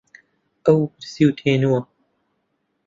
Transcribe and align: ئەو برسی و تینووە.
ئەو 0.65 0.79
برسی 0.93 1.23
و 1.27 1.35
تینووە. 1.39 1.79